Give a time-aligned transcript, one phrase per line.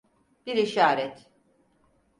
[0.45, 1.29] Bir işaret.